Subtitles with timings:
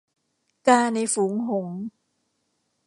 [0.67, 1.77] กาในฝูงหงส์